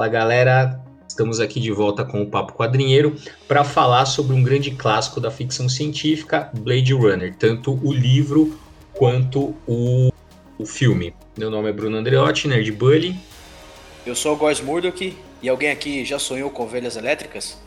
[0.00, 3.14] Fala galera, estamos aqui de volta com o Papo Quadrinheiro
[3.46, 8.58] para falar sobre um grande clássico da ficção científica, Blade Runner, tanto o livro
[8.94, 10.10] quanto o,
[10.56, 11.14] o filme.
[11.36, 13.14] Meu nome é Bruno Andreotti, Nerd Bully.
[14.06, 17.58] Eu sou o Góis Murdock e alguém aqui já sonhou com ovelhas elétricas?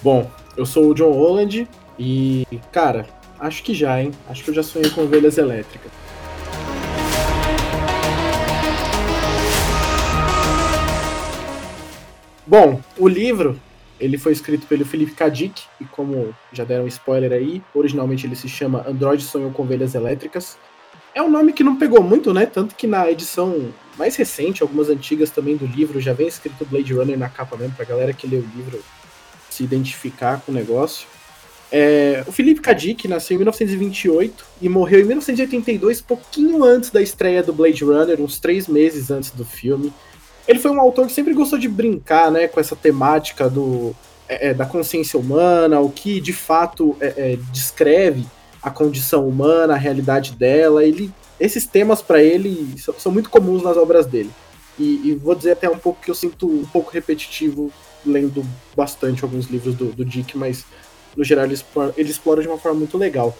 [0.00, 1.66] Bom, eu sou o John Holland
[1.98, 3.08] e, cara,
[3.40, 4.12] acho que já, hein?
[4.28, 5.90] Acho que eu já sonhei com ovelhas elétricas.
[12.52, 13.58] Bom, o livro
[13.98, 18.46] ele foi escrito pelo Felipe Kadik e como já deram spoiler aí, originalmente ele se
[18.46, 20.58] chama Android Sonhou com Ovelhas Elétricas.
[21.14, 22.44] É um nome que não pegou muito, né?
[22.44, 26.92] Tanto que na edição mais recente, algumas antigas também do livro, já vem escrito Blade
[26.92, 28.84] Runner na capa mesmo, pra galera que lê o livro
[29.48, 31.08] se identificar com o negócio.
[31.70, 37.42] É, o Felipe Kadik nasceu em 1928 e morreu em 1982, pouquinho antes da estreia
[37.42, 39.90] do Blade Runner, uns três meses antes do filme.
[40.46, 43.94] Ele foi um autor que sempre gostou de brincar, né, com essa temática do,
[44.28, 48.26] é, é da consciência humana, o que de fato é, é, descreve
[48.62, 50.84] a condição humana, a realidade dela.
[50.84, 54.30] Ele, esses temas para ele são, são, muito comuns nas obras dele.
[54.78, 57.70] E, e, vou dizer até um pouco que eu sinto um pouco repetitivo
[58.04, 60.64] lendo bastante alguns livros do, do Dick, mas
[61.16, 63.36] no geral ele explora, ele explora de uma forma muito legal.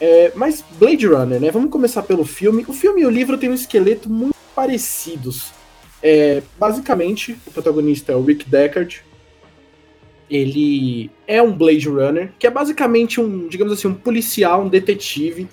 [0.00, 1.50] É, mas Blade Runner, né?
[1.50, 2.64] Vamos começar pelo filme.
[2.66, 5.52] O filme e o livro têm um esqueleto muito parecidos.
[6.02, 9.04] É, basicamente, o protagonista é o Rick Deckard.
[10.28, 15.46] Ele é um Blade Runner, que é basicamente um, digamos assim, um policial, um detetive,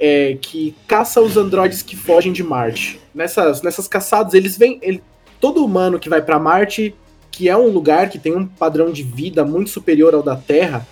[0.00, 3.00] é, que caça os androides que fogem de Marte.
[3.14, 4.78] Nessas, nessas caçadas, eles vêm.
[4.82, 5.02] Ele,
[5.40, 6.94] todo humano que vai para Marte,
[7.30, 10.86] que é um lugar que tem um padrão de vida muito superior ao da Terra,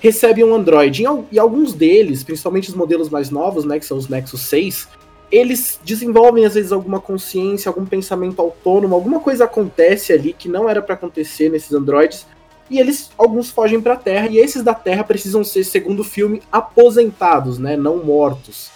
[0.00, 1.04] recebe um androide.
[1.04, 4.88] E, e alguns deles, principalmente os modelos mais novos, né, que são os Nexus 6,
[5.30, 10.68] eles desenvolvem às vezes alguma consciência, algum pensamento autônomo, alguma coisa acontece ali que não
[10.68, 12.26] era para acontecer nesses androides,
[12.68, 16.04] e eles alguns fogem para a Terra e esses da Terra precisam ser, segundo o
[16.04, 18.70] filme, aposentados, né, não mortos.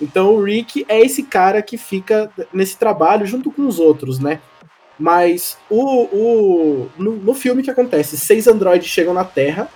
[0.00, 4.40] Então o Rick é esse cara que fica nesse trabalho junto com os outros, né?
[4.98, 9.68] Mas o, o no, no filme que acontece, seis androides chegam na Terra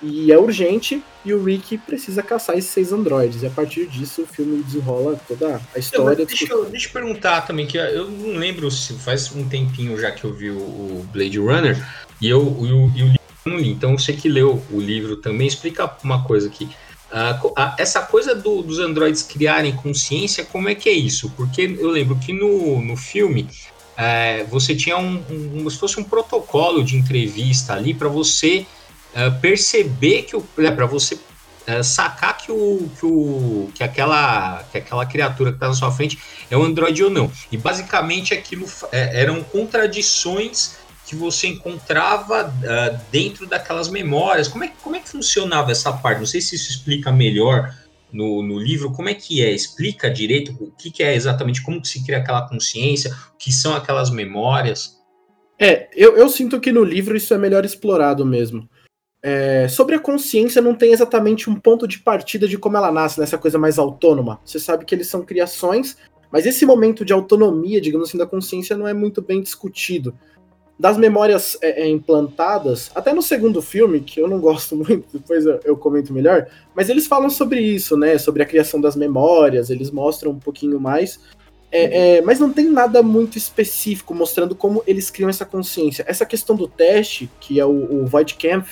[0.00, 3.42] e é urgente, e o Rick precisa caçar esses seis androides.
[3.42, 6.24] E a partir disso o filme desenrola toda a história.
[6.24, 10.10] deixa, eu, deixa eu perguntar também, que eu não lembro se faz um tempinho já
[10.10, 11.84] que eu vi o, o Blade Runner,
[12.20, 16.22] e eu, eu, eu não li, então você que leu o livro também, explica uma
[16.24, 16.68] coisa aqui.
[17.10, 21.30] Uh, essa coisa do, dos androides criarem consciência, como é que é isso?
[21.36, 23.48] Porque eu lembro que no, no filme
[23.96, 28.66] uh, você tinha um, um, como se fosse um protocolo de entrevista ali para você
[29.14, 34.62] é, perceber que o é, para você uh, sacar que o, que o que aquela
[34.70, 36.18] que aquela criatura que está na sua frente
[36.50, 37.30] é um androide ou não.
[37.50, 40.76] E basicamente aquilo é, eram contradições
[41.06, 44.46] que você encontrava uh, dentro daquelas memórias.
[44.46, 46.18] Como é, como é que funcionava essa parte?
[46.18, 47.74] Não sei se isso explica melhor
[48.12, 48.92] no, no livro.
[48.92, 49.50] Como é que é?
[49.50, 53.50] Explica direito o que, que é exatamente, como que se cria aquela consciência, o que
[53.50, 54.98] são aquelas memórias.
[55.58, 58.68] É, eu, eu sinto que no livro isso é melhor explorado mesmo.
[59.20, 63.18] É, sobre a consciência, não tem exatamente um ponto de partida de como ela nasce,
[63.18, 64.40] nessa coisa mais autônoma.
[64.44, 65.96] Você sabe que eles são criações,
[66.30, 70.14] mas esse momento de autonomia, digamos assim, da consciência não é muito bem discutido.
[70.78, 75.44] Das memórias é, é, implantadas, até no segundo filme, que eu não gosto muito, depois
[75.44, 78.16] eu, eu comento melhor, mas eles falam sobre isso, né?
[78.18, 81.18] Sobre a criação das memórias, eles mostram um pouquinho mais.
[81.70, 86.04] É, é, mas não tem nada muito específico mostrando como eles criam essa consciência.
[86.08, 88.66] Essa questão do teste, que é o, o Void Camp,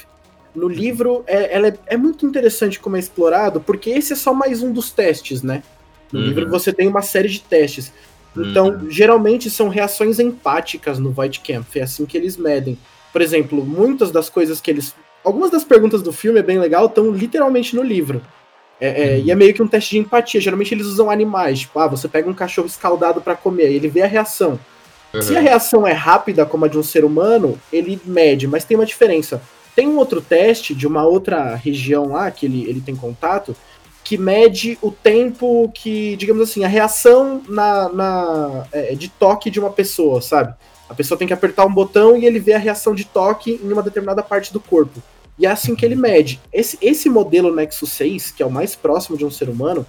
[0.56, 4.33] no livro, é, ela é, é, muito interessante como é explorado, porque esse é só
[4.33, 5.62] mais um dos testes, né?
[6.11, 6.27] No uhum.
[6.27, 7.93] livro você tem uma série de testes.
[8.37, 8.91] Então, uhum.
[8.91, 12.78] geralmente são reações empáticas no Void Camp, é assim que eles medem.
[13.12, 14.95] Por exemplo, muitas das coisas que eles.
[15.25, 18.21] Algumas das perguntas do filme é bem legal, estão literalmente no livro.
[18.78, 19.25] É, é, uhum.
[19.25, 20.41] E é meio que um teste de empatia.
[20.41, 21.60] Geralmente eles usam animais.
[21.60, 24.59] Tipo, ah, você pega um cachorro escaldado para comer, ele vê a reação.
[25.22, 28.77] Se a reação é rápida, como a de um ser humano, ele mede, mas tem
[28.77, 29.41] uma diferença.
[29.77, 33.55] Tem um outro teste de uma outra região lá que ele, ele tem contato
[34.03, 39.61] que mede o tempo que, digamos assim, a reação na, na é, de toque de
[39.61, 40.55] uma pessoa, sabe?
[40.89, 43.73] A pessoa tem que apertar um botão e ele vê a reação de toque em
[43.73, 45.03] uma determinada parte do corpo.
[45.39, 46.41] E é assim que ele mede.
[46.53, 49.84] Esse, esse modelo Nexus 6, que é o mais próximo de um ser humano,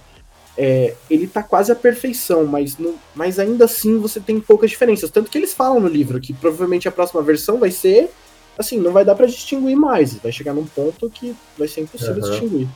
[0.56, 5.10] é, ele tá quase à perfeição, mas, não, mas ainda assim você tem poucas diferenças.
[5.10, 8.10] Tanto que eles falam no livro que provavelmente a próxima versão vai ser
[8.58, 10.14] assim, não vai dar para distinguir mais.
[10.14, 12.30] Vai chegar num ponto que vai ser impossível uhum.
[12.30, 12.68] distinguir.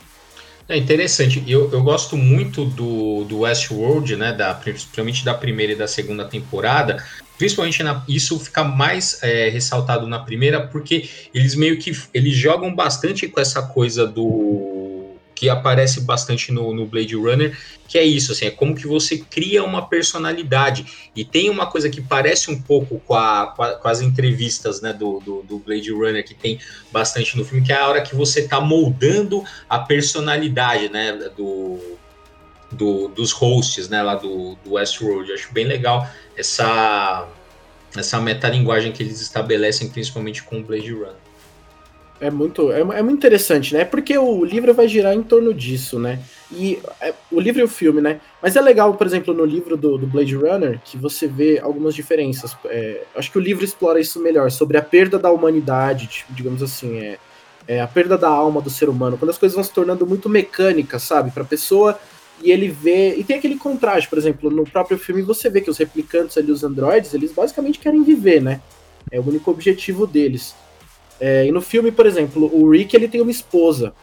[0.68, 1.42] É interessante.
[1.46, 4.32] Eu, eu gosto muito do, do Westworld, né?
[4.32, 7.04] Da, principalmente da primeira e da segunda temporada.
[7.36, 12.72] Principalmente na, isso fica mais é, ressaltado na primeira, porque eles meio que eles jogam
[12.74, 14.81] bastante com essa coisa do
[15.42, 17.58] que aparece bastante no, no, Blade Runner,
[17.88, 21.10] que é isso, assim, é como que você cria uma personalidade.
[21.16, 24.80] E tem uma coisa que parece um pouco com, a, com, a, com as entrevistas
[24.80, 26.60] né, do, do, do, Blade Runner, que tem
[26.92, 31.98] bastante no filme, que é a hora que você está moldando a personalidade né, do,
[32.70, 35.28] do, dos hosts né, lá do, do Westworld.
[35.28, 37.26] Eu acho bem legal essa,
[37.96, 41.31] essa metalinguagem que eles estabelecem, principalmente com o Blade Runner.
[42.22, 43.84] É muito, é, é, muito interessante, né?
[43.84, 46.20] Porque o livro vai girar em torno disso, né?
[46.52, 48.20] E é, o livro e o filme, né?
[48.40, 51.96] Mas é legal, por exemplo, no livro do, do Blade Runner, que você vê algumas
[51.96, 52.56] diferenças.
[52.66, 56.62] É, acho que o livro explora isso melhor, sobre a perda da humanidade, tipo, digamos
[56.62, 57.18] assim, é,
[57.66, 60.28] é, a perda da alma do ser humano, quando as coisas vão se tornando muito
[60.28, 61.32] mecânicas, sabe?
[61.32, 61.98] Pra pessoa.
[62.40, 63.16] E ele vê.
[63.16, 66.52] E tem aquele contraste, por exemplo, no próprio filme você vê que os replicantes ali,
[66.52, 68.60] os androides, eles basicamente querem viver, né?
[69.10, 70.54] É o único objetivo deles.
[71.24, 73.94] É, e no filme, por exemplo, o Rick ele tem uma esposa.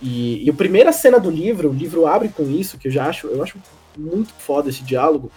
[0.00, 3.06] E, e a primeira cena do livro, o livro abre com isso, que eu já
[3.06, 3.58] acho, eu acho
[3.94, 5.30] muito foda esse diálogo,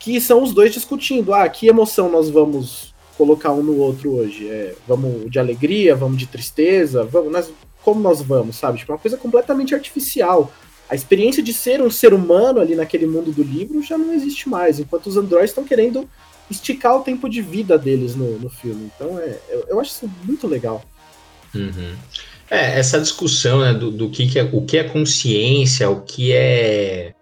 [0.00, 4.48] que são os dois discutindo, ah, que emoção nós vamos colocar um no outro hoje?
[4.48, 7.52] É, vamos de alegria, vamos de tristeza, vamos, nós,
[7.82, 8.78] como nós vamos, sabe?
[8.78, 10.50] Tipo, uma coisa completamente artificial.
[10.88, 14.48] A experiência de ser um ser humano ali naquele mundo do livro já não existe
[14.48, 16.08] mais, enquanto os androides estão querendo
[16.50, 18.90] esticar o tempo de vida deles no, no filme.
[18.94, 20.82] Então é, eu, eu acho isso muito legal.
[21.54, 21.94] Uhum.
[22.50, 26.32] É, essa discussão né, do, do que, que, é, o que é consciência, o que
[26.32, 27.14] é,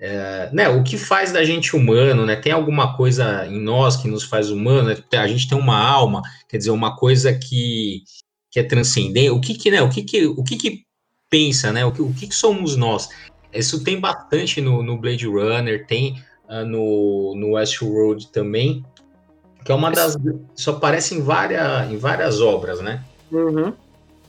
[0.00, 2.36] é, né, o que faz da gente humano, né?
[2.36, 4.88] Tem alguma coisa em nós que nos faz humano?
[4.88, 5.18] Né?
[5.18, 8.02] A gente tem uma alma, quer dizer, uma coisa que,
[8.50, 9.30] que é transcendente.
[9.30, 9.82] O que que, né?
[9.82, 10.82] O que que, o que, que
[11.30, 11.84] pensa, né?
[11.84, 13.08] O que, o que, que somos nós?
[13.52, 16.22] Isso tem bastante no, no Blade Runner, tem
[16.64, 18.84] no, no Westworld também,
[19.64, 20.16] que é uma das.
[20.54, 23.04] Só aparece em várias, em várias obras, né?
[23.30, 23.72] Uhum.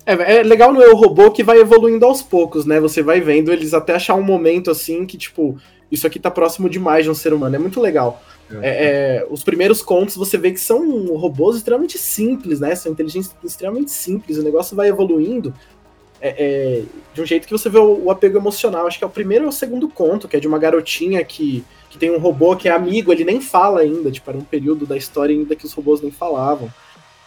[0.05, 2.79] É, é, legal no Eu Robô que vai evoluindo aos poucos, né?
[2.79, 5.57] Você vai vendo eles até achar um momento assim que, tipo,
[5.91, 7.55] isso aqui tá próximo demais de um ser humano.
[7.55, 8.21] É muito legal.
[8.49, 8.59] Uhum.
[8.61, 12.73] É, é, os primeiros contos você vê que são robôs extremamente simples, né?
[12.75, 14.37] São inteligências extremamente simples.
[14.37, 15.53] O negócio vai evoluindo
[16.21, 16.83] é, é,
[17.13, 18.87] de um jeito que você vê o, o, apego emocional.
[18.87, 21.63] Acho que é o primeiro ou o segundo conto, que é de uma garotinha que
[21.89, 24.85] que tem um robô que é amigo, ele nem fala ainda, tipo, era um período
[24.85, 26.71] da história ainda que os robôs nem falavam.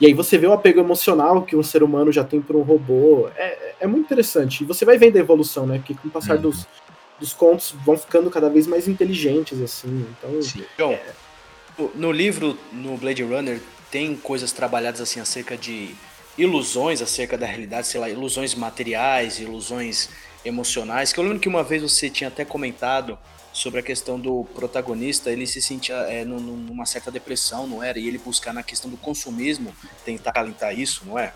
[0.01, 2.63] E aí você vê o apego emocional que um ser humano já tem por um
[2.63, 3.29] robô.
[3.37, 4.63] É, é muito interessante.
[4.63, 5.79] E você vai vendo a evolução, né?
[5.79, 6.43] Porque com o passar uhum.
[6.43, 6.67] dos,
[7.21, 10.07] dos contos vão ficando cada vez mais inteligentes, assim.
[10.19, 10.43] Então.
[10.43, 10.65] Sim.
[10.79, 11.01] É...
[11.95, 13.61] no livro, no Blade Runner,
[13.91, 15.95] tem coisas trabalhadas assim acerca de
[16.37, 20.09] ilusões acerca da realidade, sei lá, ilusões materiais, ilusões
[20.45, 21.13] emocionais.
[21.13, 23.19] Que eu lembro que uma vez você tinha até comentado
[23.53, 27.99] sobre a questão do protagonista, ele se sentia é, numa certa depressão, não era?
[27.99, 29.75] E ele buscar na questão do consumismo,
[30.05, 31.35] tentar alentar isso, não é?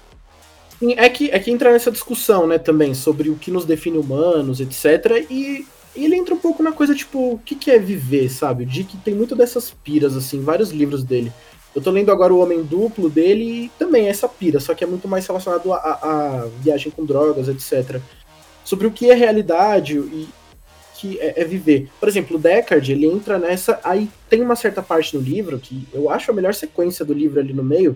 [0.79, 3.99] Sim, é que, é que entra nessa discussão, né, também, sobre o que nos define
[3.99, 5.27] humanos, etc.
[5.31, 8.65] E, e ele entra um pouco na coisa, tipo, o que, que é viver, sabe?
[8.65, 11.33] O Dick tem muito dessas piras, assim, vários livros dele.
[11.77, 14.83] Eu tô lendo agora o Homem Duplo dele e também é essa pira, só que
[14.83, 18.01] é muito mais relacionado a, a viagem com drogas, etc.
[18.65, 20.27] Sobre o que é realidade e,
[20.95, 21.91] que é, é, viver.
[22.01, 23.79] Por exemplo, o Deckard, ele entra nessa.
[23.85, 27.39] Aí tem uma certa parte no livro que eu acho a melhor sequência do livro
[27.39, 27.95] ali no meio,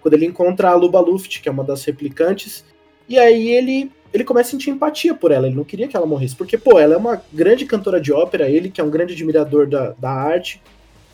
[0.00, 2.64] quando ele encontra a Luba Luft, que é uma das replicantes,
[3.08, 3.92] e aí ele.
[4.12, 6.80] Ele começa a sentir empatia por ela, ele não queria que ela morresse, porque, pô,
[6.80, 10.10] ela é uma grande cantora de ópera, ele que é um grande admirador da, da
[10.10, 10.60] arte,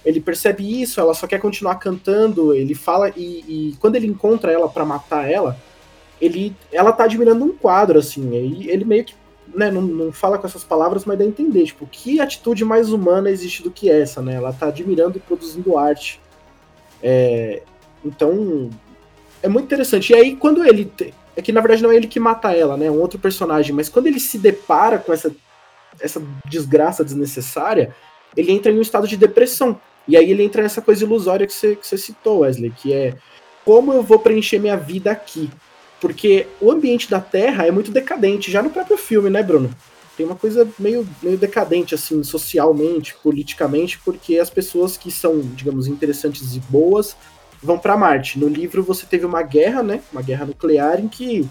[0.06, 4.52] ele percebe isso, ela só quer continuar cantando, ele fala, e, e quando ele encontra
[4.52, 5.58] ela para matar ela,
[6.20, 9.14] ele, ela tá admirando um quadro, assim, e ele meio que
[9.52, 12.92] né, não, não fala com essas palavras, mas dá a entender, tipo, que atitude mais
[12.92, 14.34] humana existe do que essa, né?
[14.34, 16.20] Ela tá admirando e produzindo arte.
[17.02, 17.62] É,
[18.04, 18.70] então,
[19.42, 20.12] é muito interessante.
[20.12, 20.84] E aí, quando ele.
[20.84, 22.86] Te, é que na verdade não é ele que mata ela, né?
[22.86, 25.34] É um outro personagem, mas quando ele se depara com essa,
[26.00, 27.94] essa desgraça desnecessária,
[28.36, 29.78] ele entra em um estado de depressão.
[30.06, 33.14] E aí ele entra nessa coisa ilusória que você, que você citou, Wesley, que é
[33.64, 35.50] como eu vou preencher minha vida aqui?
[36.00, 39.70] Porque o ambiente da Terra é muito decadente, já no próprio filme, né, Bruno?
[40.16, 45.86] Tem uma coisa meio, meio decadente, assim, socialmente, politicamente, porque as pessoas que são, digamos,
[45.86, 47.16] interessantes e boas
[47.62, 48.38] vão para Marte.
[48.38, 50.00] No livro você teve uma guerra, né?
[50.12, 51.48] Uma guerra nuclear em que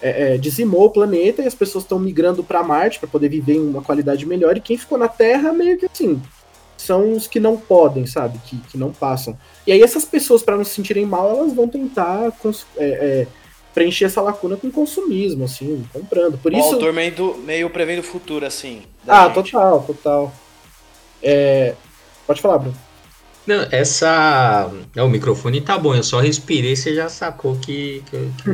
[0.00, 3.54] é, é, dizimou o planeta e as pessoas estão migrando para Marte para poder viver
[3.54, 4.56] em uma qualidade melhor.
[4.56, 6.22] E quem ficou na Terra, meio que assim,
[6.78, 8.38] são os que não podem, sabe?
[8.46, 9.36] Que, que não passam.
[9.66, 12.32] E aí essas pessoas, para não se sentirem mal, elas vão tentar
[12.76, 13.26] é, é
[13.74, 16.38] preencher essa lacuna com consumismo, assim, comprando.
[16.38, 16.74] Por o isso...
[16.74, 18.82] autor meio, meio prevendo o futuro, assim.
[19.06, 19.52] Ah, gente.
[19.52, 20.32] total, total.
[21.22, 21.74] É...
[22.26, 22.76] Pode falar, Bruno.
[23.46, 24.70] Não, essa.
[24.94, 28.04] É, o microfone tá bom, eu só respirei, você já sacou que.
[28.10, 28.50] que, que...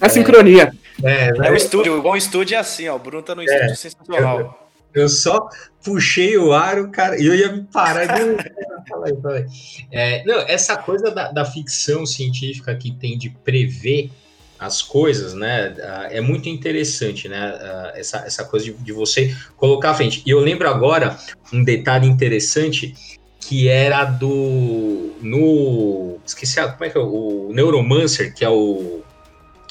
[0.00, 0.72] é a sincronia.
[1.02, 2.96] É, é, o estúdio, igual o estúdio é assim, ó.
[2.96, 4.40] O Bruno tá no estúdio é, sensacional.
[4.40, 4.54] Eu,
[4.94, 5.48] eu, só
[5.82, 7.20] puxei o ar, o cara.
[7.20, 8.22] E eu ia me parar de.
[9.90, 14.10] é, não, essa coisa da, da ficção científica que tem de prever
[14.58, 15.74] as coisas, né?
[16.10, 17.92] É muito interessante, né?
[17.94, 20.22] Essa, essa coisa de, de, você colocar à frente.
[20.24, 21.18] E eu lembro agora
[21.52, 22.94] um detalhe interessante
[23.40, 25.12] que era do.
[25.20, 26.18] No.
[26.24, 27.00] Esqueci, como é que é?
[27.00, 29.02] O Neuromancer, que é o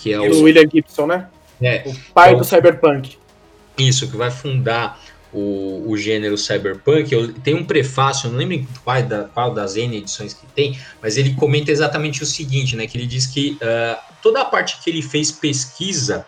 [0.03, 1.27] que é o, o William Gibson, né?
[1.61, 3.17] É, o pai é o, do cyberpunk.
[3.77, 4.99] Isso, que vai fundar
[5.33, 7.11] o, o gênero cyberpunk.
[7.11, 11.17] Eu, tem um prefácio, não lembro qual, da, qual das N edições que tem, mas
[11.17, 12.87] ele comenta exatamente o seguinte, né?
[12.87, 16.25] Que ele diz que uh, toda a parte que ele fez pesquisa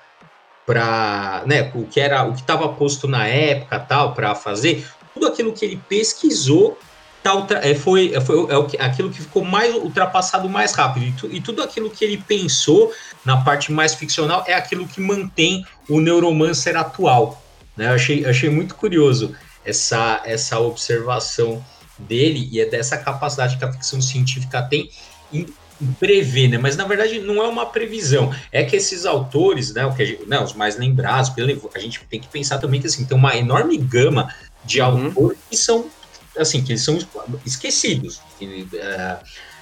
[0.65, 5.27] para, né, o que era o que estava posto na época, tal, para fazer, tudo
[5.27, 6.77] aquilo que ele pesquisou
[7.23, 8.47] tá, é, foi, é, foi
[8.77, 11.05] é aquilo que ficou mais ultrapassado mais rápido.
[11.05, 12.91] E, tu, e, tudo aquilo que ele pensou
[13.23, 17.41] na parte mais ficcional é aquilo que mantém o Neuromancer atual.
[17.75, 17.87] Né?
[17.87, 21.63] Eu achei, achei muito curioso essa, essa observação
[21.97, 24.89] dele e é dessa capacidade que a ficção científica tem
[25.31, 25.45] em,
[25.99, 26.57] prever, né?
[26.57, 28.33] Mas na verdade não é uma previsão.
[28.51, 31.31] É que esses autores, né, o que gente, né, os mais lembrados,
[31.73, 35.07] a gente tem que pensar também que assim, tem uma enorme gama de uhum.
[35.07, 35.89] autores que são
[36.37, 36.97] assim, que eles são
[37.45, 38.21] esquecidos.
[38.37, 39.17] Que, uh,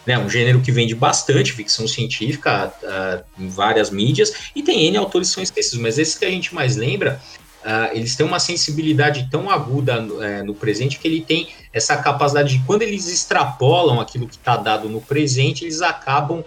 [0.05, 4.97] né, um gênero que vende bastante ficção científica uh, em várias mídias, e tem N
[4.97, 7.21] autores que são esquecidos, mas esses que a gente mais lembra,
[7.65, 12.57] uh, eles têm uma sensibilidade tão aguda uh, no presente que ele tem essa capacidade
[12.57, 16.43] de, quando eles extrapolam aquilo que está dado no presente, eles acabam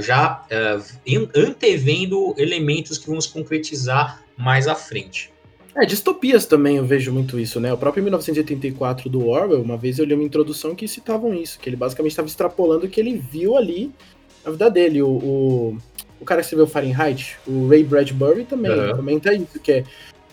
[0.00, 0.42] já
[1.36, 5.34] antevendo elementos que vão se concretizar mais à frente.
[5.76, 7.72] É, distopias também eu vejo muito isso, né?
[7.72, 11.68] O próprio 1984 do Orwell, uma vez eu li uma introdução que citavam isso, que
[11.68, 13.90] ele basicamente estava extrapolando o que ele viu ali
[14.44, 15.02] na vida dele.
[15.02, 15.78] O, o,
[16.20, 18.96] o cara que escreveu Fahrenheit, o Ray Bradbury também uhum.
[18.96, 19.84] comenta isso, que é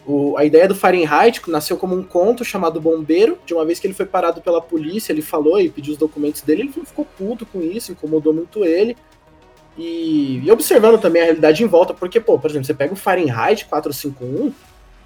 [0.05, 3.87] o, a ideia do Fahrenheit nasceu como um conto chamado Bombeiro, de uma vez que
[3.87, 7.45] ele foi parado pela polícia, ele falou e pediu os documentos dele, ele ficou puto
[7.45, 8.97] com isso, incomodou muito ele.
[9.77, 12.97] E, e observando também a realidade em volta, porque, pô, por exemplo, você pega o
[12.97, 14.53] Fahrenheit 451,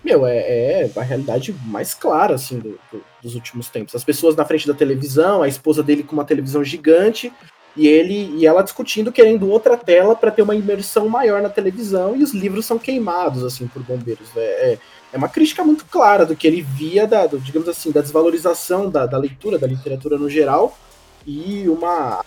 [0.04, 3.96] meu, é, é, a realidade mais clara, assim, do, do, dos últimos tempos.
[3.96, 7.34] As pessoas na frente da televisão, a esposa dele com uma televisão gigante,
[7.76, 12.16] e ele e ela discutindo, querendo outra tela para ter uma imersão maior na televisão,
[12.16, 14.30] e os livros são queimados, assim, por bombeiros.
[14.36, 14.80] É, é,
[15.14, 18.90] é uma crítica muito clara do que ele via, da, do, digamos assim, da desvalorização
[18.90, 20.78] da, da leitura, da literatura no geral,
[21.26, 22.24] e uma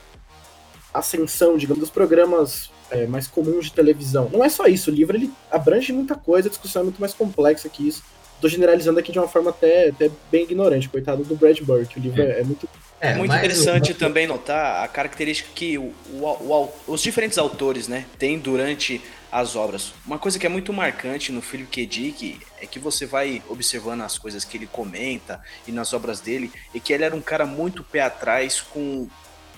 [0.93, 4.29] ascensão, digamos, dos programas é, mais comuns de televisão.
[4.33, 7.15] Não é só isso, o livro ele abrange muita coisa, a discussão é muito mais
[7.15, 8.03] complexa que isso.
[8.41, 12.03] Tô generalizando aqui de uma forma até, até bem ignorante, coitado do Bradbury, que o
[12.03, 12.69] livro é, é muito.
[13.01, 18.07] É, muito interessante também notar a característica que o, o, o, os diferentes autores né,
[18.19, 19.93] têm durante as obras.
[20.05, 21.87] Uma coisa que é muito marcante no Philip K.
[21.87, 26.51] Dick é que você vai observando as coisas que ele comenta e nas obras dele,
[26.75, 29.09] e que ele era um cara muito pé atrás com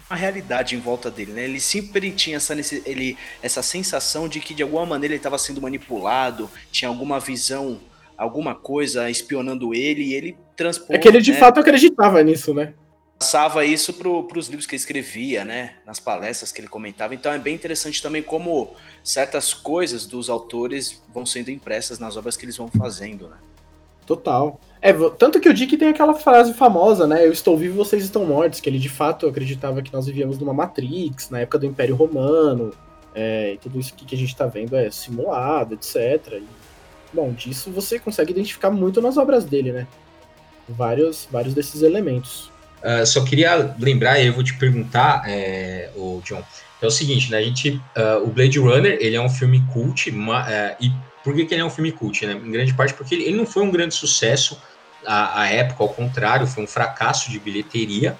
[0.08, 1.44] a realidade em volta dele, né?
[1.44, 2.52] Ele sempre tinha essa,
[2.84, 7.80] ele, essa sensação de que de alguma maneira ele estava sendo manipulado, tinha alguma visão,
[8.20, 10.90] alguma coisa espionando ele e ele transpôs.
[10.90, 11.38] É que ele de né?
[11.38, 12.74] fato acreditava nisso, né?
[13.18, 15.74] Passava isso para os livros que ele escrevia, né?
[15.86, 17.14] Nas palestras que ele comentava.
[17.14, 22.36] Então é bem interessante também como certas coisas dos autores vão sendo impressas nas obras
[22.36, 23.36] que eles vão fazendo, né?
[24.06, 24.60] Total.
[24.82, 27.26] É, tanto que o Dick tem aquela frase famosa, né?
[27.26, 30.52] Eu estou vivo, vocês estão mortos, que ele de fato acreditava que nós vivíamos numa
[30.52, 32.72] Matrix, na época do Império Romano,
[33.14, 36.32] é, e tudo isso que a gente está vendo é simulado, etc.
[36.32, 36.69] E,
[37.12, 39.86] bom, disso você consegue identificar muito nas obras dele, né?
[40.68, 42.50] Vários, vários desses elementos.
[42.82, 46.42] Uh, só queria lembrar, eu vou te perguntar, é, o John,
[46.80, 47.38] é o seguinte, né?
[47.38, 50.90] A gente, uh, o Blade Runner, ele é um filme cult, uma, uh, e
[51.22, 52.32] por que, que, ele é um filme cult, né?
[52.32, 54.60] Em grande parte porque ele não foi um grande sucesso
[55.04, 58.16] à, à época, ao contrário, foi um fracasso de bilheteria,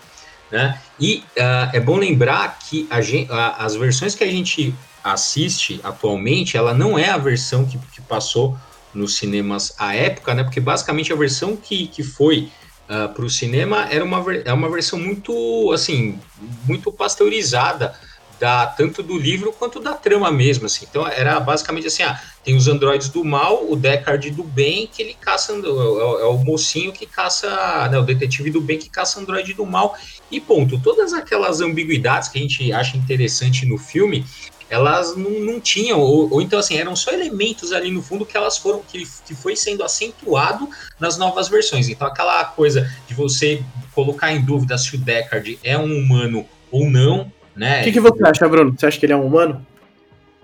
[0.51, 0.79] né?
[0.99, 5.81] E uh, é bom lembrar que a gente, a, as versões que a gente assiste
[5.83, 8.59] atualmente, ela não é a versão que, que passou
[8.95, 10.43] nos cinemas à época, né?
[10.43, 12.51] Porque basicamente a versão que, que foi
[12.89, 16.19] uh, para o cinema era uma, é uma versão muito, assim,
[16.67, 17.95] muito pasteurizada
[18.41, 20.87] da tanto do livro quanto da trama mesmo, assim.
[20.89, 25.03] Então era basicamente assim, ah, tem os androides do mal, o Deckard do bem, que
[25.03, 29.21] ele caça, é, é, o mocinho que caça, né, o detetive do bem que caça
[29.21, 29.95] androide do mal,
[30.31, 30.81] e ponto.
[30.81, 34.25] Todas aquelas ambiguidades que a gente acha interessante no filme,
[34.71, 38.37] elas não, não tinham, ou, ou, então assim, eram só elementos ali no fundo que
[38.37, 41.89] elas foram, que, que foi sendo acentuado nas novas versões.
[41.89, 43.63] Então aquela coisa de você
[43.93, 47.81] colocar em dúvida se o Deckard é um humano ou não, né?
[47.81, 48.75] O que, que você acha, Bruno?
[48.79, 49.67] Você acha que ele é um humano?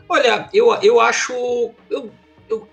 [0.09, 1.33] Olha, eu, eu acho.
[1.89, 2.11] Eu,
[2.49, 2.69] eu,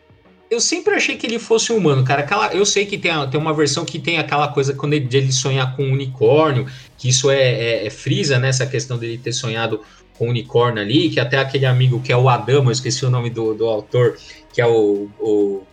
[0.49, 2.21] eu sempre achei que ele fosse humano, cara.
[2.21, 5.31] Aquela, eu sei que tem, tem uma versão que tem aquela coisa quando ele, ele
[5.31, 6.67] sonha com um unicórnio,
[6.97, 8.49] que isso é, é, é frisa, né?
[8.49, 9.81] Essa questão dele ter sonhado
[10.23, 13.29] com unicórnio ali, que até aquele amigo que é o Adamo, eu esqueci o nome
[13.29, 14.17] do, do autor,
[14.53, 15.63] que é o, o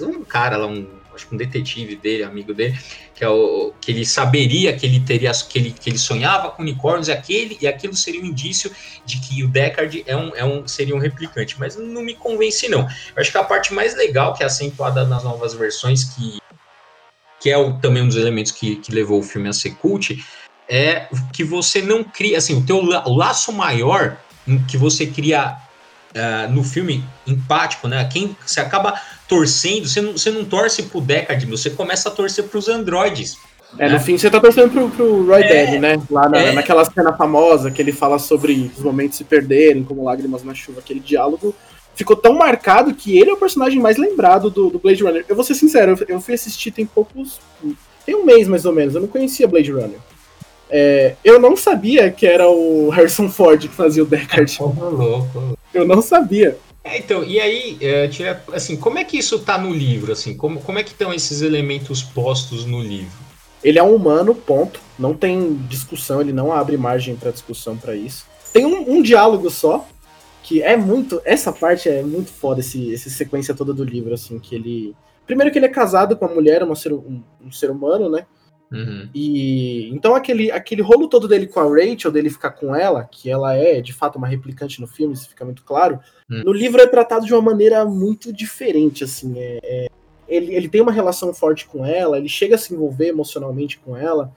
[0.00, 2.78] um cara lá, um, acho que um detetive dele, amigo dele,
[3.14, 6.62] que é o que ele saberia que ele teria que ele, que ele sonhava com
[6.62, 8.70] unicórnios e aquele e aquilo seria um indício
[9.04, 12.68] de que o Deckard é um, é um seria um replicante, mas não me convence
[12.68, 12.80] não.
[12.80, 16.38] Eu acho que a parte mais legal que é acentuada nas novas versões que
[17.40, 20.24] que é o, também um dos elementos que, que levou o filme a ser cult,
[20.68, 24.16] é que você não cria, assim, o teu laço maior
[24.68, 25.56] que você cria
[26.14, 28.08] uh, no filme empático, né?
[28.10, 32.44] Quem você acaba torcendo, você não, você não torce pro Deckard, você começa a torcer
[32.44, 33.36] pros androides.
[33.78, 33.94] É, né?
[33.94, 36.02] no fim você tá torcendo pro, pro Roy é, Dead, né?
[36.10, 40.04] Lá na, é, naquela cena famosa que ele fala sobre os momentos se perderem, como
[40.04, 41.54] lágrimas na chuva, aquele diálogo
[41.98, 45.24] ficou tão marcado que ele é o personagem mais lembrado do, do Blade Runner.
[45.28, 47.40] Eu vou ser sincero, eu, eu fui assistir tem poucos.
[48.06, 49.98] Tem um mês mais ou menos, eu não conhecia Blade Runner.
[50.70, 54.56] É, eu não sabia que era o Harrison Ford que fazia o Deckard.
[54.60, 55.58] louco.
[55.72, 56.58] Eu não sabia.
[56.84, 60.36] É, então, e aí, é, tira, assim, como é que isso tá no livro, assim?
[60.36, 63.28] Como, como é que estão esses elementos postos no livro?
[63.62, 64.80] Ele é um humano, ponto.
[64.98, 68.26] Não tem discussão, ele não abre margem para discussão para isso.
[68.52, 69.86] Tem um, um, diálogo só,
[70.42, 71.20] que é muito.
[71.24, 74.96] Essa parte é muito foda, esse, essa sequência toda do livro, assim, que ele.
[75.26, 78.24] Primeiro que ele é casado com uma mulher, uma ser, um, um ser humano, né?
[78.70, 79.08] Uhum.
[79.14, 83.30] E então aquele, aquele rolo todo dele com a Rachel, dele ficar com ela, que
[83.30, 85.98] ela é de fato uma replicante no filme, isso fica muito claro.
[86.30, 86.42] Uhum.
[86.44, 89.34] No livro é tratado de uma maneira muito diferente, assim.
[89.36, 89.86] É, é,
[90.28, 93.96] ele, ele tem uma relação forte com ela, ele chega a se envolver emocionalmente com
[93.96, 94.30] ela,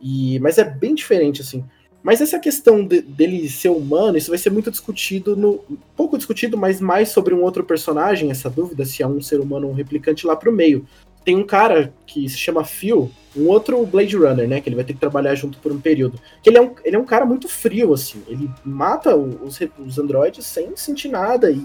[0.00, 1.64] e mas é bem diferente, assim.
[2.02, 5.60] Mas essa questão de, dele ser humano, isso vai ser muito discutido no.
[5.94, 9.68] Pouco discutido, mas mais sobre um outro personagem, essa dúvida se é um ser humano
[9.68, 10.84] ou um replicante lá pro meio.
[11.24, 14.60] Tem um cara que se chama Phil, um outro Blade Runner, né?
[14.60, 16.18] Que ele vai ter que trabalhar junto por um período.
[16.42, 18.22] Que ele é um, ele é um cara muito frio, assim.
[18.28, 21.64] Ele mata os, os androides sem sentir nada e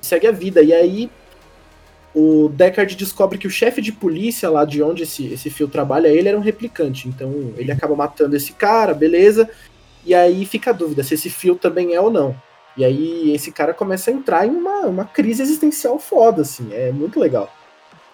[0.00, 0.62] segue a vida.
[0.62, 1.10] E aí
[2.14, 6.08] o Deckard descobre que o chefe de polícia lá de onde esse, esse fio trabalha,
[6.08, 7.08] ele era um replicante.
[7.08, 9.48] Então ele acaba matando esse cara, beleza.
[10.04, 12.36] E aí fica a dúvida se esse fio também é ou não.
[12.76, 16.68] E aí esse cara começa a entrar em uma, uma crise existencial foda, assim.
[16.72, 17.50] É muito legal.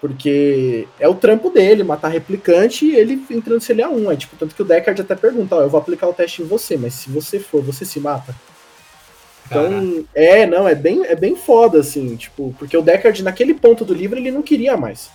[0.00, 4.10] Porque é o trampo dele, matar replicante e ele entrando se ele é um.
[4.10, 6.46] É tipo, tanto que o Deckard até pergunta, ó, eu vou aplicar o teste em
[6.46, 8.34] você, mas se você for, você se mata.
[9.46, 13.84] Então, é, não, é bem, é bem foda, assim, tipo, porque o Deckard, naquele ponto
[13.84, 15.10] do livro, ele não queria mais.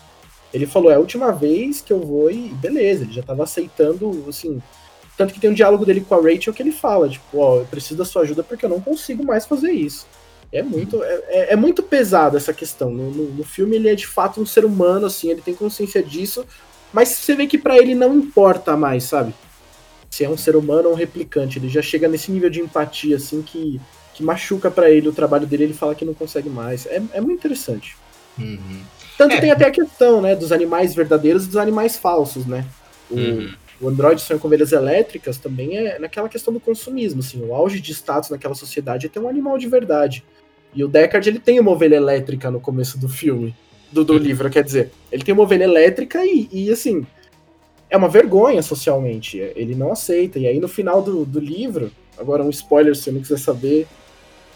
[0.51, 4.25] Ele falou, é a última vez que eu vou e beleza, ele já tava aceitando,
[4.27, 4.61] assim.
[5.15, 7.65] Tanto que tem um diálogo dele com a Rachel que ele fala, tipo, ó, eu
[7.65, 10.07] preciso da sua ajuda porque eu não consigo mais fazer isso.
[10.53, 12.91] É muito, é, é, é muito pesado essa questão.
[12.91, 16.01] No, no, no, filme ele é de fato um ser humano, assim, ele tem consciência
[16.03, 16.45] disso,
[16.93, 19.33] mas você vê que para ele não importa mais, sabe?
[20.11, 23.15] Se é um ser humano ou um replicante, ele já chega nesse nível de empatia,
[23.15, 23.81] assim, que,
[24.13, 26.85] que machuca para ele o trabalho dele, ele fala que não consegue mais.
[26.85, 27.97] É, é muito interessante.
[28.37, 28.81] Uhum.
[29.17, 29.41] Tanto é.
[29.41, 32.63] tem até a questão, né, dos animais verdadeiros e dos animais falsos, né?
[33.09, 33.53] O, uhum.
[33.81, 37.79] o Android sonha com ovelhas elétricas também é naquela questão do consumismo, assim, o auge
[37.79, 40.23] de status naquela sociedade é ter um animal de verdade.
[40.75, 43.55] E o Deckard, ele tem uma ovelha elétrica no começo do filme,
[43.91, 44.19] do, do uhum.
[44.19, 44.91] livro, quer dizer.
[45.11, 47.05] Ele tem uma ovelha elétrica e, e, assim,
[47.89, 49.37] é uma vergonha socialmente.
[49.37, 50.39] Ele não aceita.
[50.39, 53.87] E aí, no final do, do livro, agora um spoiler, se você não quiser saber,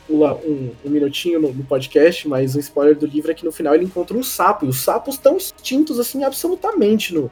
[0.08, 3.52] pula um, um minutinho no, no, podcast, mas um spoiler do livro é que no
[3.52, 7.30] final ele encontra um sapo, e os sapos estão extintos, assim, absolutamente no,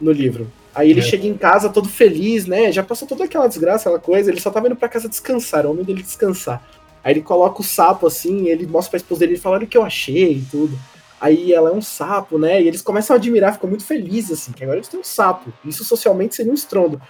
[0.00, 0.50] no livro.
[0.74, 1.02] Aí ele é.
[1.02, 2.72] chega em casa todo feliz, né?
[2.72, 5.68] Já passou toda aquela desgraça, aquela coisa, ele só tava indo pra casa descansar, é
[5.68, 6.64] o homem dele descansar.
[7.04, 9.68] Aí ele coloca o sapo assim, ele mostra pra esposa dele e fala: olha o
[9.68, 10.78] que eu achei e tudo.
[11.20, 12.60] Aí ela é um sapo, né?
[12.62, 15.52] E eles começam a admirar, ficam muito felizes, assim, que agora eles têm um sapo.
[15.64, 17.00] Isso socialmente seria um estrondo.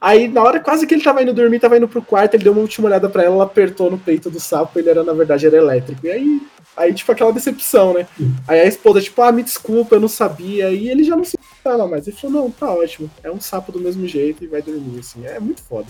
[0.00, 2.52] Aí, na hora quase que ele tava indo dormir, tava indo pro quarto, ele deu
[2.52, 5.46] uma última olhada pra ela, ela apertou no peito do sapo, ele era, na verdade,
[5.46, 6.06] era elétrico.
[6.06, 6.42] E aí,
[6.76, 8.06] aí tipo, aquela decepção, né?
[8.46, 10.70] Aí a esposa, tipo, ah, me desculpa, eu não sabia.
[10.70, 12.06] E ele já não se fala mais.
[12.06, 13.10] Ele falou, não, tá ótimo.
[13.22, 15.26] É um sapo do mesmo jeito e vai dormir, assim.
[15.26, 15.88] É muito foda.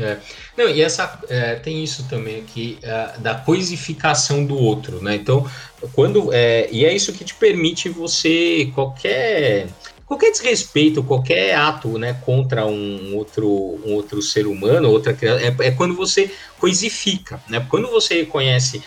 [0.00, 0.18] É.
[0.56, 5.14] Não, e essa é, tem isso também aqui é, da coisificação do outro, né?
[5.14, 5.48] Então,
[5.92, 9.68] quando é, e é isso que te permite você qualquer
[10.08, 13.46] qualquer desrespeito, qualquer ato, né, contra um outro,
[13.84, 17.64] um outro ser humano, outra criança, é, é quando você coisifica, né?
[17.68, 18.82] Quando você reconhece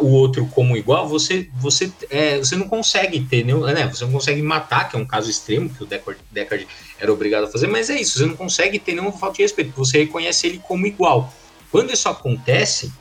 [0.00, 3.86] o outro como igual, você você é, você não consegue ter, né?
[3.86, 7.44] Você não consegue matar, que é um caso extremo que o Deckard, Deckard era obrigado
[7.44, 10.46] a fazer, mas é isso, você não consegue ter nenhuma falta de respeito, você reconhece
[10.46, 11.32] ele como igual.
[11.70, 12.92] Quando isso acontece,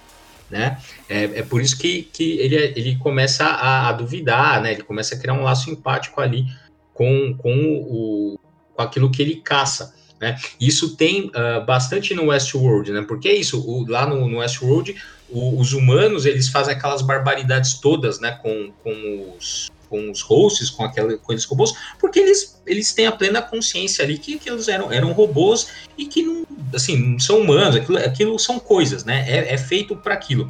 [0.50, 0.80] né?
[1.08, 4.74] É, é por isso que, que ele, ele começa a, a, duvidar, né?
[4.74, 6.46] Ele começa a criar um laço empático ali
[6.94, 8.39] com, com, o,
[8.74, 9.96] com aquilo que ele caça.
[10.20, 10.38] Né?
[10.60, 13.02] Isso tem uh, bastante no Westworld, né?
[13.08, 14.96] Porque é isso, o, lá no, no Westworld,
[15.32, 18.32] o, os humanos eles fazem aquelas barbaridades todas, né?
[18.42, 23.08] Com, com os com os hosts, com, aquela, com aqueles robôs, porque eles, eles têm
[23.08, 27.20] a plena consciência ali que, que eles eram, eram robôs e que não, assim, não
[27.20, 29.26] são humanos, aquilo, aquilo são coisas, né?
[29.28, 30.50] É, é feito para aquilo.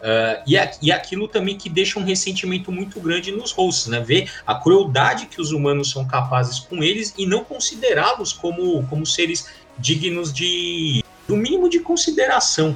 [0.00, 4.00] Uh, e, a, e aquilo também que deixa um ressentimento muito grande nos hosts, né?
[4.00, 9.04] Ver a crueldade que os humanos são capazes com eles e não considerá-los como, como
[9.06, 9.46] seres
[9.78, 12.74] dignos de do mínimo de consideração.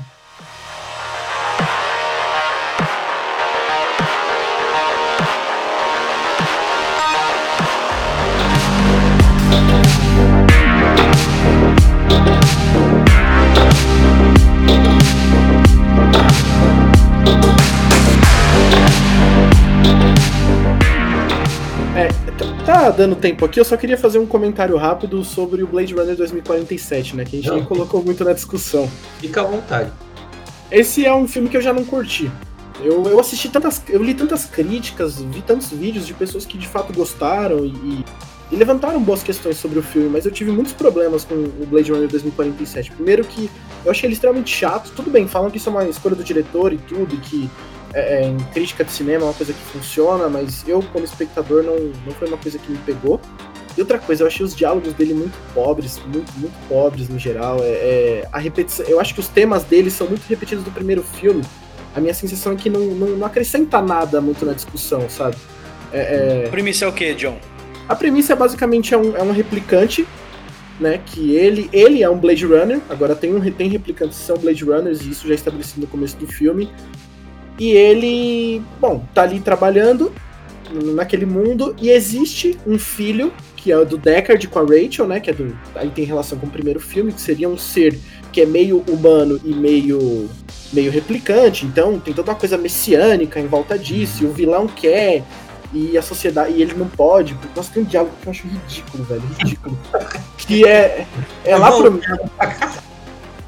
[22.64, 26.16] Tá dando tempo aqui, eu só queria fazer um comentário rápido sobre o Blade Runner
[26.16, 27.24] 2047, né?
[27.24, 28.90] Que a gente nem colocou muito na discussão.
[29.20, 29.92] Fica à vontade.
[30.70, 32.30] Esse é um filme que eu já não curti.
[32.82, 33.82] Eu, eu assisti tantas.
[33.88, 38.04] Eu li tantas críticas, vi tantos vídeos de pessoas que de fato gostaram e,
[38.50, 41.92] e levantaram boas questões sobre o filme, mas eu tive muitos problemas com o Blade
[41.92, 42.92] Runner 2047.
[42.92, 43.48] Primeiro que
[43.84, 44.90] eu achei ele extremamente chato.
[44.96, 47.50] Tudo bem, falam que isso é uma escolha do diretor e tudo, e que
[47.94, 51.62] é, é, em crítica de cinema é uma coisa que funciona, mas eu, como espectador,
[51.62, 53.20] não, não foi uma coisa que me pegou.
[53.76, 57.58] E outra coisa, eu achei os diálogos dele muito pobres, muito, muito pobres no geral.
[57.60, 61.02] É, é, a repetição, eu acho que os temas dele são muito repetidos do primeiro
[61.02, 61.42] filme.
[61.94, 65.36] A minha sensação é que não, não, não acrescenta nada muito na discussão, sabe?
[65.92, 66.46] É, é...
[66.46, 67.38] A premissa é o que, John?
[67.88, 70.06] A premissa é basicamente é um, é um replicante,
[70.80, 71.00] né?
[71.04, 72.80] Que ele, ele é um Blade Runner.
[72.88, 75.86] Agora tem, um, tem replicantes que são Blade Runners, e isso já é estabelecido no
[75.86, 76.68] começo do filme.
[77.58, 80.12] E ele, bom, tá ali trabalhando
[80.72, 85.20] naquele mundo e existe um filho que é do Deckard com a Rachel, né?
[85.20, 87.98] Que é do, aí tem relação com o primeiro filme, que seria um ser
[88.30, 90.28] que é meio humano e meio
[90.72, 95.22] meio replicante, então tem toda uma coisa messiânica em volta disso, e o vilão quer
[95.72, 97.36] e a sociedade e ele não pode.
[97.54, 99.78] Nossa, tem um diálogo que eu acho ridículo, velho, ridículo.
[100.36, 101.06] que é
[101.44, 102.00] é lá pro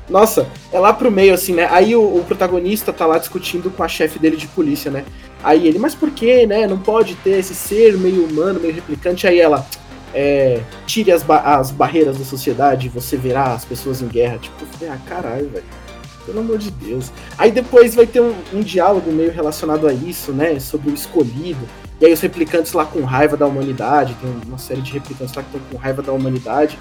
[0.08, 1.68] nossa, é lá pro meio, assim, né?
[1.70, 5.04] Aí o, o, protagonista tá lá discutindo com a chefe dele de polícia, né?
[5.42, 6.66] Aí ele, mas por que, né?
[6.66, 9.26] Não pode ter esse ser meio humano, meio replicante.
[9.26, 9.66] Aí ela,
[10.14, 14.38] é, tire as, ba as barreiras da sociedade você verá as pessoas em guerra.
[14.38, 15.64] Tipo, ah, caralho, velho.
[16.24, 17.12] Pelo amor de Deus.
[17.36, 20.58] Aí depois vai ter um, um diálogo meio relacionado a isso, né?
[20.58, 21.68] Sobre o escolhido.
[22.00, 25.42] E aí os replicantes lá com raiva da humanidade, tem uma série de replicantes lá
[25.42, 26.78] que estão com raiva da humanidade.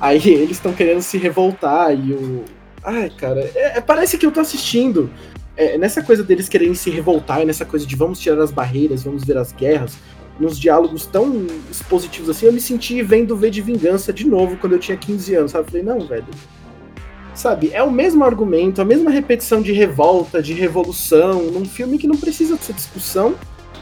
[0.00, 2.44] Aí eles estão querendo se revoltar e o,
[2.86, 5.10] Ai, cara, é, é, parece que eu tô assistindo.
[5.56, 9.24] É, nessa coisa deles quererem se revoltar, nessa coisa de vamos tirar as barreiras, vamos
[9.24, 9.96] ver as guerras,
[10.38, 14.74] nos diálogos tão expositivos assim, eu me senti vendo V de Vingança de novo quando
[14.74, 15.64] eu tinha 15 anos, sabe?
[15.64, 16.26] Eu falei, não, velho.
[17.34, 22.06] Sabe, é o mesmo argumento, a mesma repetição de revolta, de revolução, num filme que
[22.06, 23.34] não precisa dessa discussão,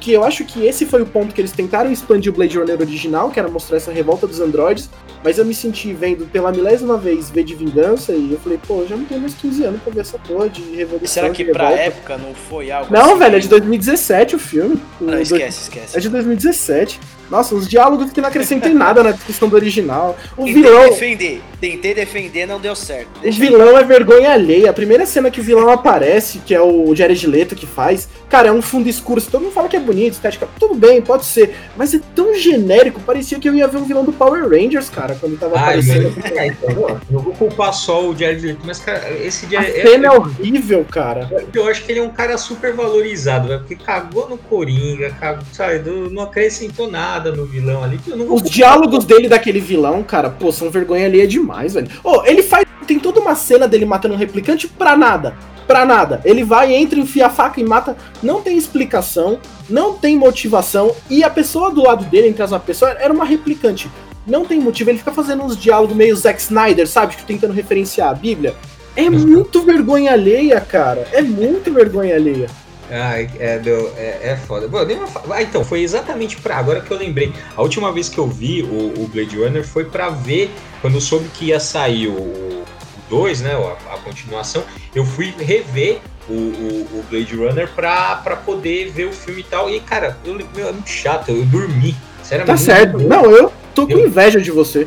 [0.04, 2.78] que eu acho que esse foi o ponto que eles tentaram expandir o Blade Runner
[2.78, 4.90] original, que era mostrar essa revolta dos androides,
[5.24, 8.80] mas eu me senti vendo pela milésima vez V de Vingança e eu falei, pô,
[8.82, 11.08] eu já não tenho mais 15 anos pra ver essa porra de revolução.
[11.08, 13.18] Será que pra época não foi algo Não, assim?
[13.18, 14.78] velho, é de 2017 o filme.
[15.00, 15.96] Não, esquece, esquece.
[15.96, 17.00] É de 2017.
[17.30, 20.16] Nossa, os diálogos que não acrescentam nada na discussão do original.
[20.36, 20.90] O Tentei vilão.
[20.90, 23.08] defender, tentei defender, não deu certo.
[23.20, 24.70] Deixa o vilão é vergonha alheia.
[24.70, 28.48] A primeira cena que o vilão aparece, que é o Jared Leto que faz, cara,
[28.48, 29.20] é um fundo escuro.
[29.22, 30.48] Todo mundo fala que é bonito, estética.
[30.58, 31.54] Tudo bem, pode ser.
[31.76, 35.16] Mas é tão genérico, parecia que eu ia ver um vilão do Power Rangers, cara,
[35.18, 36.14] quando tava Ai, aparecendo.
[36.16, 36.32] Mas...
[36.32, 39.80] É, então, não vou culpar só o Jared Leto, mas, cara, esse Jared.
[39.80, 41.44] A cena é, é horrível, cara.
[41.52, 43.58] Eu acho que ele é um cara super valorizado, né?
[43.58, 48.00] porque cagou no Coringa, cagou, sabe, não acrescentou nada nada no vilão ali.
[48.28, 51.88] Os diálogos dele daquele vilão, cara, pô, são vergonha ali é demais, velho.
[52.02, 52.64] Oh, ele faz.
[52.86, 55.34] Tem toda uma cena dele matando um replicante pra nada.
[55.66, 56.20] Pra nada.
[56.24, 57.96] Ele vai, entra, enfia a faca e mata.
[58.22, 59.38] Não tem explicação,
[59.70, 60.94] não tem motivação.
[61.08, 63.90] E a pessoa do lado dele, entre as uma pessoa, era uma replicante.
[64.26, 64.90] Não tem motivo.
[64.90, 67.16] Ele fica fazendo uns diálogos meio Zack Snyder, sabe?
[67.26, 68.54] Tentando referenciar a Bíblia.
[68.94, 71.08] É muito vergonha alheia, cara.
[71.12, 72.48] É muito vergonha alheia.
[72.94, 74.68] Ai, é, deu, é, é foda.
[74.68, 75.34] Bom, uma...
[75.34, 77.32] Ah, então, foi exatamente pra agora que eu lembrei.
[77.56, 80.48] A última vez que eu vi o, o Blade Runner foi pra ver,
[80.80, 82.62] quando eu soube que ia sair o
[83.10, 83.54] 2, né?
[83.54, 84.62] A, a, continuação,
[84.94, 89.44] eu fui rever o, o, o, Blade Runner pra, pra poder ver o filme e
[89.44, 89.68] tal.
[89.68, 91.96] E, cara, eu, meu, é muito chato, eu, eu dormi.
[92.22, 92.98] Sério, tá certo.
[92.98, 94.86] Não, eu tô com inveja de você.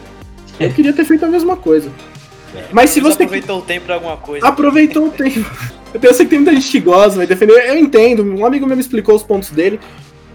[0.58, 1.92] Eu queria ter feito a mesma coisa.
[2.56, 2.64] É.
[2.72, 3.24] Mas se você.
[3.24, 4.48] Aproveitou o tempo pra alguma coisa.
[4.48, 5.78] Aproveitou o tempo.
[6.02, 7.54] Eu sei que tem muita gente que gosta, vai defender.
[7.70, 8.24] Eu entendo.
[8.24, 9.80] Um amigo meu me explicou os pontos dele.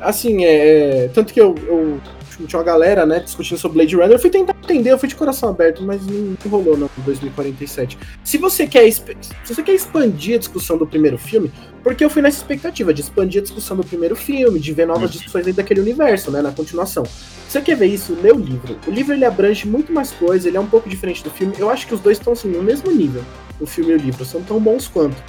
[0.01, 1.05] Assim, é.
[1.05, 2.01] é tanto que eu, eu
[2.47, 4.13] tinha uma galera, né, discutindo sobre Blade Runner.
[4.13, 7.03] Eu fui tentar entender, eu fui de coração aberto, mas não, não rolou não, em
[7.03, 7.99] 2047.
[8.25, 9.03] Se você quer se
[9.47, 13.41] você quer expandir a discussão do primeiro filme, porque eu fui nessa expectativa de expandir
[13.41, 15.09] a discussão do primeiro filme, de ver novas uhum.
[15.09, 17.05] discussões dentro daquele universo, né, na continuação.
[17.05, 18.79] Se você quer ver isso, lê o livro.
[18.87, 21.55] O livro ele abrange muito mais coisas, ele é um pouco diferente do filme.
[21.59, 23.23] Eu acho que os dois estão assim no mesmo nível.
[23.61, 25.23] O filme e o livro são tão bons quanto.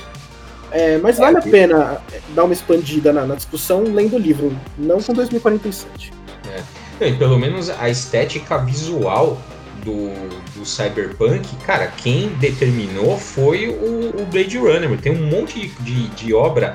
[0.73, 4.99] É, mas vale a pena dar uma expandida na, na discussão lendo o livro, não
[4.99, 6.11] com 2047.
[6.99, 7.07] É.
[7.07, 9.39] E pelo menos a estética visual
[9.85, 10.09] do,
[10.55, 14.99] do Cyberpunk, cara, quem determinou foi o, o Blade Runner.
[14.99, 16.73] Tem um monte de, de obra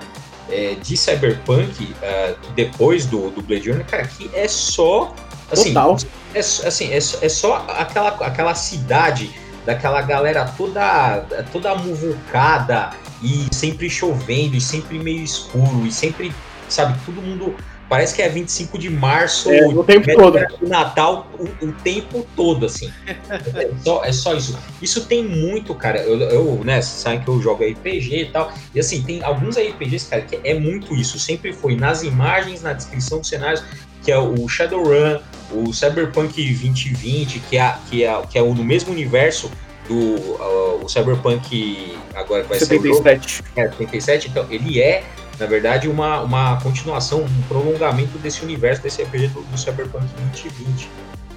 [0.49, 5.13] é, de Cyberpunk uh, depois do, do Blade Runner, cara, que é só.
[5.51, 5.97] Assim, Total.
[6.35, 9.31] É, assim, é, é só aquela, aquela cidade
[9.65, 12.91] daquela galera toda toda muvucada
[13.23, 16.33] e sempre chovendo e sempre meio escuro e sempre,
[16.69, 17.55] sabe, todo mundo
[17.89, 20.39] Parece que é 25 de março, é, o tempo todo.
[20.61, 22.93] Natal, o, o, tempo todo, assim.
[23.07, 24.59] é, só, é só isso.
[24.83, 25.99] Isso tem muito, cara.
[26.01, 28.53] Eu, eu né, vocês sabem que eu jogo RPG e tal.
[28.75, 31.19] E assim, tem alguns RPGs, cara, que é muito isso.
[31.19, 33.65] Sempre foi nas imagens, na descrição dos cenários,
[34.05, 38.65] que é o Shadowrun, o Cyberpunk 2020, que é, que é, que é o, no
[38.65, 39.51] mesmo universo
[39.89, 43.33] do uh, o Cyberpunk agora vai 77.
[43.33, 45.03] ser o é, 77, então ele é
[45.39, 50.91] na verdade, uma, uma continuação, um prolongamento desse universo, desse RPG do, do Cyberpunk 2020.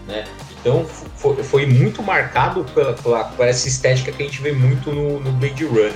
[0.07, 0.23] Né?
[0.59, 4.91] Então foi, foi muito marcado pela, pela, por essa estética que a gente vê muito
[4.91, 5.93] no, no Blade Runner.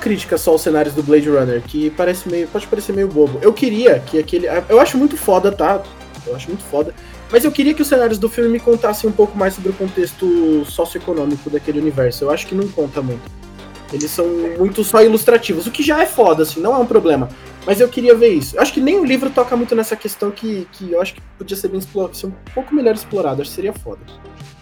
[0.00, 2.46] Crítica só aos cenários do Blade Runner, que parece meio.
[2.46, 3.38] pode parecer meio bobo.
[3.42, 4.46] Eu queria que aquele.
[4.68, 5.82] Eu acho muito foda, tá?
[6.26, 6.94] Eu acho muito foda.
[7.30, 9.74] Mas eu queria que os cenários do filme me contassem um pouco mais sobre o
[9.74, 12.24] contexto socioeconômico daquele universo.
[12.24, 13.22] Eu acho que não conta muito.
[13.92, 14.26] Eles são
[14.58, 17.28] muito só ilustrativos, o que já é foda, assim, não é um problema.
[17.64, 18.56] Mas eu queria ver isso.
[18.56, 21.20] Eu acho que nem o livro toca muito nessa questão que, que eu acho que
[21.38, 24.00] podia ser bem explorado, ser um pouco melhor explorado, acho que seria foda.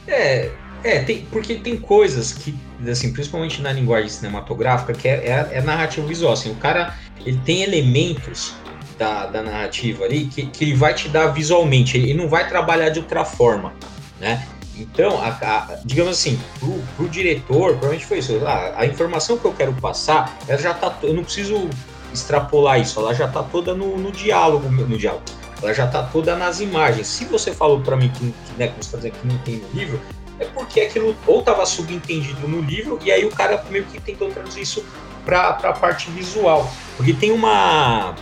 [0.06, 0.50] É,
[0.82, 2.54] é, tem, porque tem coisas que,
[2.86, 6.34] assim, principalmente na linguagem cinematográfica, que é, é, é narrativa visual.
[6.34, 8.54] Assim, o cara ele tem elementos
[8.96, 12.88] da, da narrativa ali que, que ele vai te dar visualmente, ele não vai trabalhar
[12.90, 13.72] de outra forma,
[14.20, 14.46] né?
[14.76, 18.40] Então, a, a, digamos assim, pro, pro diretor, provavelmente foi isso.
[18.44, 20.92] Ah, a informação que eu quero passar, ela já tá.
[21.02, 21.68] Eu não preciso
[22.12, 25.24] extrapolar isso, ela já tá toda no, no diálogo, no diálogo.
[25.62, 27.06] Ela já tá toda nas imagens.
[27.06, 29.56] Se você falou para mim que, que, né, como você tá dizendo que não tem
[29.56, 30.00] no livro,
[30.38, 34.28] é porque aquilo ou estava subentendido no livro e aí o cara meio que tentou
[34.30, 34.84] traduzir isso
[35.24, 36.70] para a parte visual.
[36.96, 38.14] Porque tem uma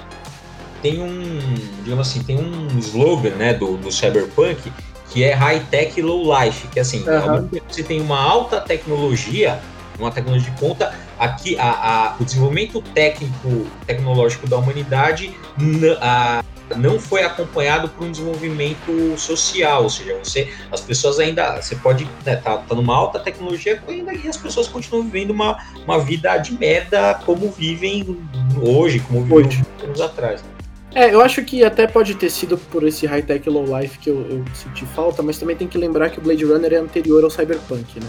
[0.83, 4.71] tem um, digamos assim, tem um slogan, né, do, do Cyberpunk
[5.13, 7.49] que é high tech low life, que assim, uhum.
[7.69, 9.61] você tem uma alta tecnologia,
[9.99, 15.37] uma tecnologia de ponta, aqui a, a o desenvolvimento técnico tecnológico da humanidade
[16.01, 16.43] a,
[16.77, 22.09] não foi acompanhado por um desenvolvimento social, ou seja, você, as pessoas ainda, você pode
[22.25, 26.39] né, tá, tá numa alta tecnologia ainda e as pessoas continuam vivendo uma, uma vida
[26.39, 28.19] de merda como vivem
[28.63, 30.43] hoje, como viviam anos atrás.
[30.95, 34.27] É, eu acho que até pode ter sido por esse high-tech low life que eu,
[34.29, 37.31] eu, senti falta, mas também tem que lembrar que o Blade Runner é anterior ao
[37.31, 38.09] Cyberpunk, né?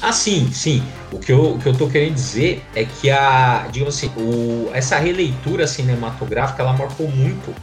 [0.00, 0.82] Ah, sim, sim.
[1.12, 4.70] O que eu, o que eu tô querendo dizer é que a, digamos assim, o,
[4.72, 7.54] essa releitura cinematográfica ela marcou muito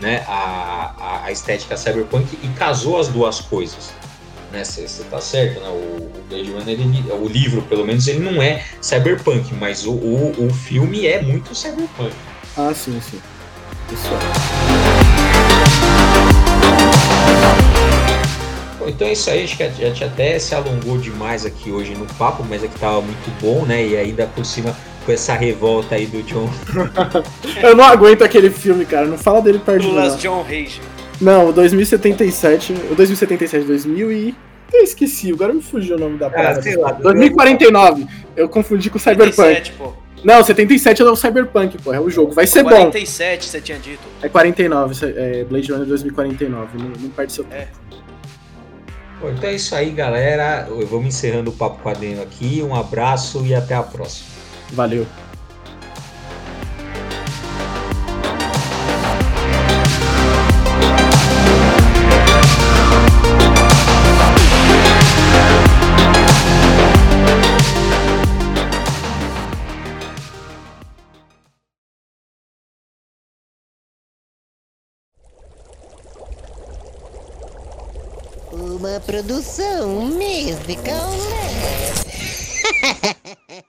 [0.00, 3.90] né, a, a, a estética cyberpunk e casou as duas coisas.
[4.52, 5.68] Né, você tá certo, né?
[5.68, 9.92] O, o Blade Runner, ele, o livro, pelo menos, ele não é cyberpunk, mas o,
[9.92, 12.14] o, o filme é muito cyberpunk.
[12.60, 13.20] Ah, sim, sim.
[13.92, 14.08] Isso
[18.80, 21.94] Bom, então é isso aí, acho que a gente até se alongou demais aqui hoje
[21.94, 23.86] no papo, mas aqui tava muito bom, né?
[23.86, 26.50] E ainda por cima com essa revolta aí do John.
[27.62, 29.06] Eu não aguento aquele filme, cara.
[29.06, 30.80] Não fala dele perto de Last John Rage.
[31.20, 32.72] Não, o 2077.
[32.90, 34.34] O 2077, 2000 e.
[34.72, 36.58] Eu esqueci, agora me fugiu o nome da parada.
[36.58, 38.04] Ah, sei lá, 2049.
[38.36, 39.34] Eu confundi com o Cyberpunk.
[39.34, 40.07] 77, pô.
[40.24, 42.32] Não, 77 é o Cyberpunk, pô, é o jogo.
[42.32, 42.90] Vai ser 47, bom.
[42.90, 44.02] 47, você tinha dito.
[44.22, 47.60] É 49, é Blade Runner 2049, não, não perde seu é.
[47.60, 47.78] tempo.
[49.20, 50.68] Bom, então é isso aí, galera.
[50.88, 52.62] Vamos encerrando o Papo Quadrinho aqui.
[52.62, 54.28] Um abraço e até a próxima.
[54.72, 55.06] Valeu.
[79.08, 81.10] produção musical.
[81.10, 81.54] Né?